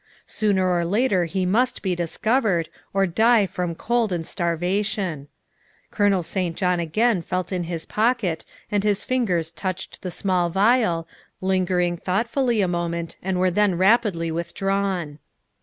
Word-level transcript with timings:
Sooner 0.25 0.67
or 0.67 0.83
later 0.83 1.25
he 1.25 1.45
must 1.45 1.83
be 1.83 1.93
discovered, 1.95 2.69
or 2.91 3.05
die 3.05 3.45
from 3.45 3.75
cold 3.75 4.11
and 4.11 4.25
starvation. 4.25 5.27
Colonel 5.91 6.23
St. 6.23 6.57
John 6.57 6.79
again 6.79 7.21
felt 7.21 7.51
in 7.51 7.65
his 7.65 7.85
pocket 7.85 8.43
and 8.71 8.83
his 8.83 9.03
fingers 9.03 9.51
touched 9.51 10.01
the 10.01 10.09
small 10.09 10.49
vial, 10.49 11.07
lingering 11.39 11.97
thoughtfully 11.97 12.61
a 12.61 12.67
moment, 12.67 13.17
and 13.21 13.37
were 13.39 13.51
then 13.51 13.75
rapidly 13.77 14.31
with 14.31 14.55
drawn. 14.55 15.19